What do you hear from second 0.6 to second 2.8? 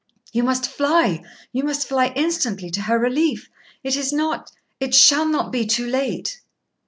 fly you must fly instantly